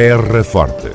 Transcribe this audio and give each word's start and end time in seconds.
Terra 0.00 0.44
Forte. 0.44 0.92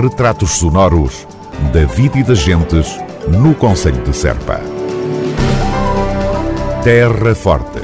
Retratos 0.00 0.52
sonoros 0.52 1.28
da 1.70 1.84
vida 1.84 2.20
e 2.20 2.22
das 2.22 2.38
gentes 2.38 2.98
no 3.28 3.54
Conselho 3.54 4.02
de 4.04 4.16
Serpa. 4.16 4.58
Terra 6.82 7.34
Forte. 7.34 7.82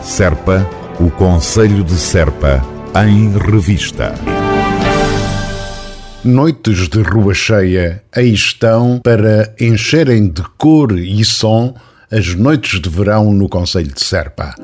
Serpa, 0.00 0.64
o 1.00 1.10
Conselho 1.10 1.82
de 1.82 1.96
Serpa, 1.96 2.64
em 3.04 3.36
revista. 3.36 4.14
Noites 6.24 6.88
de 6.88 7.02
rua 7.02 7.34
cheia, 7.34 8.04
aí 8.14 8.32
estão 8.32 9.00
para 9.02 9.52
encherem 9.60 10.28
de 10.28 10.44
cor 10.56 10.96
e 10.96 11.24
som 11.24 11.74
as 12.08 12.36
noites 12.36 12.80
de 12.80 12.88
verão 12.88 13.32
no 13.32 13.48
Conselho 13.48 13.92
de 13.92 14.04
Serpa. 14.04 14.54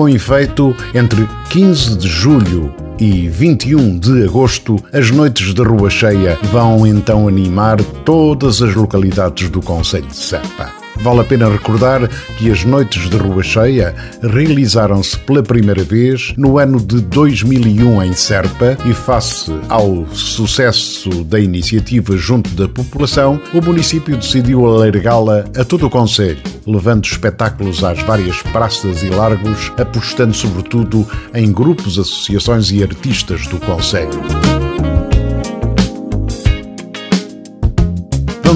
Com 0.00 0.08
efeito, 0.08 0.74
entre 0.94 1.28
15 1.50 1.98
de 1.98 2.08
julho 2.08 2.74
e 2.98 3.28
21 3.28 3.98
de 3.98 4.24
agosto, 4.24 4.82
as 4.94 5.10
noites 5.10 5.52
de 5.52 5.62
rua 5.62 5.90
cheia 5.90 6.38
vão 6.44 6.86
então 6.86 7.28
animar 7.28 7.76
todas 8.02 8.62
as 8.62 8.74
localidades 8.74 9.50
do 9.50 9.60
Conselho 9.60 10.06
de 10.06 10.16
Serpa. 10.16 10.79
Vale 11.02 11.20
a 11.20 11.24
pena 11.24 11.48
recordar 11.48 12.06
que 12.36 12.50
as 12.50 12.62
Noites 12.64 13.08
de 13.08 13.16
Rua 13.16 13.42
Cheia 13.42 13.94
realizaram-se 14.22 15.18
pela 15.20 15.42
primeira 15.42 15.82
vez 15.82 16.34
no 16.36 16.58
ano 16.58 16.78
de 16.78 17.00
2001 17.00 18.02
em 18.02 18.12
Serpa 18.12 18.76
e, 18.84 18.92
face 18.92 19.50
ao 19.70 20.06
sucesso 20.12 21.24
da 21.24 21.40
iniciativa 21.40 22.16
junto 22.18 22.50
da 22.50 22.68
população, 22.68 23.40
o 23.54 23.62
município 23.62 24.14
decidiu 24.14 24.66
alargá-la 24.66 25.46
a 25.56 25.64
todo 25.64 25.86
o 25.86 25.90
Conselho, 25.90 26.42
levando 26.66 27.06
espetáculos 27.06 27.82
às 27.82 28.02
várias 28.02 28.42
praças 28.42 29.02
e 29.02 29.08
largos, 29.08 29.72
apostando 29.78 30.34
sobretudo 30.34 31.08
em 31.32 31.50
grupos, 31.50 31.98
associações 31.98 32.70
e 32.70 32.82
artistas 32.82 33.46
do 33.46 33.58
Conselho. 33.58 34.20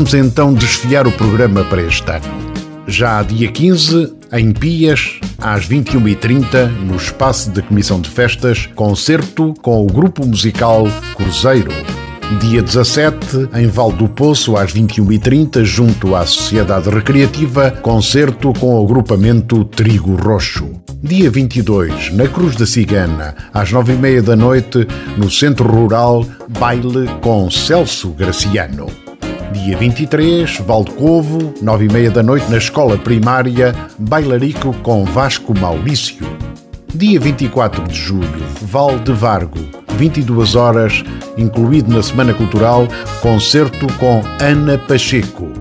Vamos 0.05 0.13
então 0.13 0.53
desfiar 0.53 1.07
o 1.07 1.13
programa 1.13 1.65
para 1.65 1.81
este 1.81 2.11
ano. 2.11 2.53
Já 2.87 3.23
dia 3.23 3.51
15, 3.51 4.13
em 4.33 4.53
Pias, 4.53 5.19
às 5.39 5.67
21h30, 5.67 6.67
no 6.83 6.97
espaço 6.97 7.49
da 7.49 7.63
Comissão 7.63 7.99
de 7.99 8.11
Festas, 8.11 8.69
concerto 8.75 9.55
com 9.63 9.83
o 9.83 9.87
grupo 9.87 10.27
musical 10.27 10.87
Cruzeiro. 11.17 11.71
Dia 12.39 12.61
17, 12.61 13.49
em 13.55 13.67
Val 13.67 13.93
do 13.93 14.07
Poço, 14.07 14.59
às 14.59 14.75
21h30, 14.75 15.65
junto 15.65 16.15
à 16.15 16.27
Sociedade 16.27 16.91
Recreativa, 16.91 17.71
concerto 17.71 18.53
com 18.61 18.79
o 18.79 18.85
agrupamento 18.85 19.65
Trigo 19.65 20.17
Roxo. 20.17 20.71
Dia 21.03 21.31
22, 21.31 22.13
na 22.13 22.29
Cruz 22.29 22.57
da 22.57 22.67
Cigana, 22.67 23.35
às 23.55 23.73
9h30 23.73 24.21
da 24.21 24.37
noite, 24.37 24.87
no 25.17 25.31
Centro 25.31 25.67
Rural, 25.67 26.27
baile 26.59 27.09
com 27.23 27.51
Celso 27.51 28.11
Graciano. 28.11 29.04
Dia 29.55 29.77
23, 29.77 30.59
Valdecovo, 30.59 31.55
9 31.63 31.85
e 31.85 31.89
meia 31.89 32.11
da 32.11 32.25
noite 32.25 32.51
na 32.51 32.59
Escola 32.59 32.99
Primária, 32.99 33.73
Bailarico 33.97 34.75
com 34.83 35.05
Vasco 35.05 35.57
Maurício. 35.57 36.27
Dia 36.93 37.21
24 37.21 37.85
de 37.85 37.95
julho, 37.95 38.45
Val 38.63 38.99
de 38.99 39.13
Vargo, 39.13 39.61
22 39.97 40.57
horas, 40.57 41.05
incluído 41.39 41.95
na 41.95 42.03
Semana 42.03 42.35
Cultural, 42.35 42.89
concerto 43.23 43.87
com 43.95 44.23
Ana 44.41 44.77
Pacheco. 44.77 45.54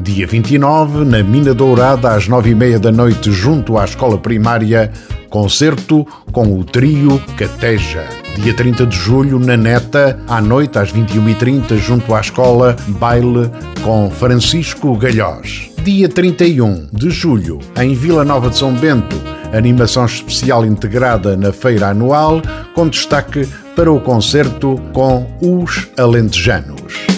Dia 0.00 0.26
29, 0.26 1.04
na 1.04 1.22
Mina 1.22 1.54
Dourada, 1.54 2.14
às 2.14 2.26
9 2.26 2.50
e 2.50 2.54
meia 2.54 2.78
da 2.78 2.90
noite, 2.90 3.30
junto 3.30 3.78
à 3.78 3.84
Escola 3.84 4.18
Primária, 4.18 4.90
concerto 5.28 6.06
com 6.32 6.58
o 6.58 6.64
trio 6.64 7.20
Cateja. 7.36 8.04
Dia 8.36 8.54
30 8.54 8.86
de 8.86 8.96
julho, 8.96 9.38
na 9.38 9.56
Neta, 9.56 10.18
à 10.26 10.40
noite 10.40 10.78
às 10.78 10.92
21h30, 10.92 11.76
junto 11.76 12.14
à 12.14 12.20
escola, 12.20 12.74
baile 12.88 13.50
com 13.82 14.10
Francisco 14.10 14.96
Galhós. 14.96 15.70
Dia 15.84 16.08
31 16.08 16.88
de 16.92 17.10
julho, 17.10 17.58
em 17.76 17.94
Vila 17.94 18.24
Nova 18.24 18.48
de 18.48 18.56
São 18.56 18.72
Bento, 18.72 19.16
animação 19.52 20.06
especial 20.06 20.64
integrada 20.64 21.36
na 21.36 21.52
feira 21.52 21.88
anual, 21.88 22.40
com 22.74 22.88
destaque 22.88 23.46
para 23.76 23.92
o 23.92 24.00
concerto 24.00 24.80
com 24.92 25.26
os 25.40 25.88
Alentejanos. 25.98 27.11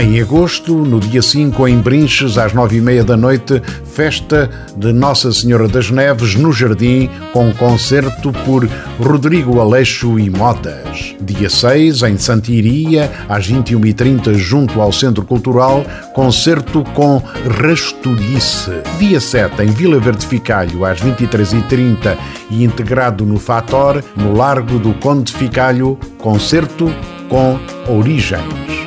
Em 0.00 0.18
agosto, 0.18 0.74
no 0.74 0.98
dia 0.98 1.20
5, 1.20 1.68
em 1.68 1.78
Brinches, 1.78 2.38
às 2.38 2.54
nove 2.54 2.78
e 2.78 2.80
meia 2.80 3.04
da 3.04 3.18
noite, 3.18 3.60
festa 3.84 4.48
de 4.74 4.94
Nossa 4.94 5.30
Senhora 5.30 5.68
das 5.68 5.90
Neves 5.90 6.34
no 6.36 6.50
Jardim, 6.54 7.10
com 7.34 7.52
concerto 7.52 8.32
por 8.32 8.66
Rodrigo 8.98 9.60
Aleixo 9.60 10.18
e 10.18 10.30
Motas. 10.30 11.14
Dia 11.20 11.50
6, 11.50 12.02
em 12.04 12.16
Santiria, 12.16 13.12
às 13.28 13.46
21h30, 13.46 14.32
junto 14.32 14.80
ao 14.80 14.90
Centro 14.90 15.22
Cultural, 15.22 15.84
concerto 16.14 16.82
com 16.94 17.22
Rasturice. 17.60 18.70
Dia 18.98 19.20
7, 19.20 19.64
em 19.64 19.66
Vila 19.66 20.00
Verde 20.00 20.24
Ficalho, 20.24 20.86
às 20.86 20.98
23h30 20.98 22.16
e 22.50 22.64
integrado 22.64 23.26
no 23.26 23.38
Fator, 23.38 24.02
no 24.16 24.32
Largo 24.34 24.78
do 24.78 24.94
Conde 24.94 25.30
Ficalho, 25.30 25.98
concerto 26.16 26.90
com 27.28 27.60
Origens 27.86 28.79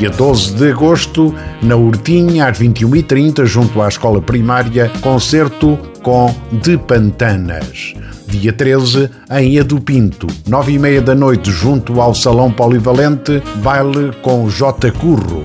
dia 0.00 0.08
12 0.08 0.54
de 0.54 0.70
agosto, 0.70 1.34
na 1.62 1.76
Hortinha, 1.76 2.48
às 2.48 2.58
21h30, 2.58 3.44
junto 3.44 3.82
à 3.82 3.88
escola 3.88 4.22
primária, 4.22 4.90
concerto 5.02 5.78
com 6.02 6.34
De 6.50 6.78
Pantanas. 6.78 7.92
Dia 8.26 8.50
13, 8.50 9.10
em 9.30 9.58
Edu 9.58 9.78
Pinto, 9.78 10.26
9h30 10.48 11.00
da 11.02 11.14
noite, 11.14 11.50
junto 11.50 12.00
ao 12.00 12.14
Salão 12.14 12.50
Polivalente, 12.50 13.42
baile 13.56 14.10
com 14.22 14.48
J. 14.48 14.90
Curro. 14.92 15.44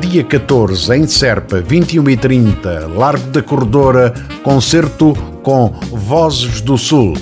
Dia 0.00 0.24
14, 0.24 0.92
em 0.92 1.06
Serpa, 1.06 1.62
21h30, 1.62 2.92
Largo 2.96 3.30
da 3.30 3.40
Corredora, 3.40 4.12
concerto 4.42 5.14
com 5.44 5.72
Vozes 5.92 6.60
do 6.60 6.76
Sul. 6.76 7.14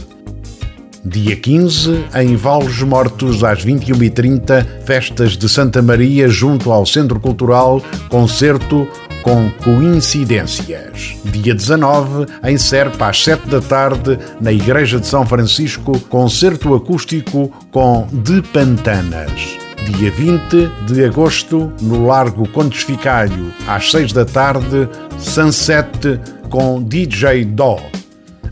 Dia 1.05 1.35
15, 1.35 2.05
em 2.15 2.37
Vales 2.37 2.81
Mortos, 2.83 3.43
às 3.43 3.65
21h30, 3.65 4.65
festas 4.85 5.37
de 5.37 5.49
Santa 5.49 5.83
Maria 5.83 6.29
junto 6.29 6.71
ao 6.71 6.87
Centro 6.87 7.19
Cultural, 7.19 7.83
concerto 8.09 8.87
com 9.23 9.51
coincidências. 9.65 11.17
Dia 11.25 11.55
19, 11.55 12.27
em 12.45 12.57
Serpa, 12.57 13.09
às 13.09 13.23
7 13.25 13.49
da 13.49 13.61
tarde, 13.61 14.17
na 14.41 14.53
Igreja 14.53 15.01
de 15.01 15.07
São 15.09 15.27
Francisco, 15.27 15.99
concerto 16.09 16.73
acústico 16.73 17.51
com 17.73 18.07
De 18.13 18.41
Pantanas. 18.41 19.59
Dia 19.99 20.11
20 20.13 20.71
de 20.87 21.05
agosto, 21.05 21.73
no 21.81 22.07
Largo 22.07 22.49
Condes 22.49 22.85
Ficalho, 22.85 23.53
às 23.67 23.91
6 23.91 24.13
da 24.13 24.25
tarde, 24.25 24.89
Sunset 25.19 26.21
com 26.49 26.81
DJ 26.81 27.45
Dó. 27.45 27.81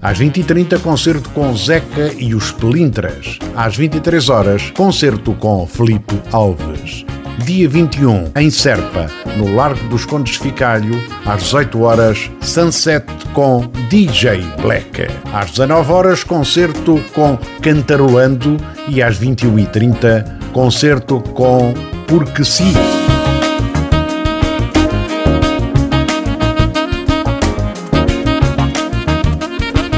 Às 0.03 0.19
20h30, 0.19 0.81
concerto 0.81 1.28
com 1.31 1.55
Zeca 1.55 2.12
e 2.16 2.34
os 2.34 2.50
Pelintras. 2.53 3.38
Às 3.55 3.77
23 3.77 4.28
horas, 4.28 4.71
concerto 4.71 5.34
com 5.34 5.66
Felipe 5.66 6.21
Alves. 6.33 7.05
Dia 7.44 7.69
21, 7.69 8.33
em 8.37 8.50
Serpa, 8.50 9.06
no 9.37 9.55
Largo 9.55 9.89
dos 9.89 10.05
Condes 10.05 10.37
Ficalho, 10.37 10.94
às 11.25 11.44
18 11.44 11.81
horas, 11.81 12.31
Sunset 12.41 13.05
com 13.33 13.71
DJ 13.89 14.43
Black. 14.60 15.06
Às 15.33 15.50
19 15.50 15.93
horas, 15.93 16.25
concerto 16.25 17.03
com 17.15 17.39
Cantarolando 17.62 18.56
e 18.89 19.03
às 19.03 19.19
21h30, 19.19 20.53
concerto 20.53 21.21
com 21.21 21.72
Porque 22.06 22.44
Sim. 22.44 23.00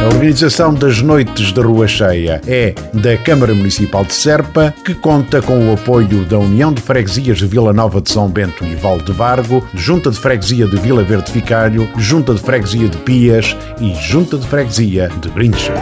A 0.03 0.07
organização 0.07 0.75
das 0.75 1.01
Noites 1.01 1.53
da 1.53 1.63
Rua 1.63 1.87
Cheia 1.87 2.41
é 2.45 2.75
da 2.93 3.17
Câmara 3.17 3.55
Municipal 3.55 4.05
de 4.05 4.13
Serpa, 4.13 4.75
que 4.85 4.97
conta 4.97 5.41
com 5.41 5.71
o 5.71 5.75
apoio 5.75 6.25
da 6.25 6.41
União 6.41 6.73
de 6.73 6.83
Freguesias 6.83 7.39
de 7.39 7.47
Vila 7.47 7.73
Nova 7.73 8.01
de 8.01 8.11
São 8.11 8.29
Bento 8.29 8.65
e 8.65 8.75
Val 8.75 8.99
de 8.99 9.13
Vargo, 9.13 9.65
Junta 9.73 10.11
de 10.11 10.19
Freguesia 10.19 10.67
de 10.67 10.77
Vila 10.77 11.05
Verde 11.05 11.31
Ficalho, 11.31 11.89
Junta 11.97 12.35
de 12.35 12.41
Freguesia 12.41 12.89
de 12.89 12.99
Pias 12.99 13.57
e 13.81 13.95
Junta 13.95 14.37
de 14.37 14.45
Freguesia 14.49 15.09
de 15.21 15.29
Brinches. 15.29 15.79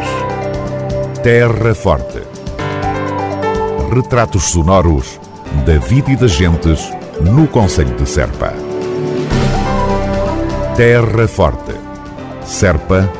Terra 1.22 1.74
Forte. 1.74 2.20
Retratos 3.90 4.50
sonoros 4.50 5.18
da 5.64 5.78
vida 5.78 6.10
e 6.10 6.16
das 6.16 6.32
gentes 6.32 6.92
no 7.22 7.46
Conselho 7.46 7.96
de 7.96 8.06
Serpa. 8.06 8.52
Terra 10.76 11.26
Forte. 11.26 11.72
Serpa 12.44 13.19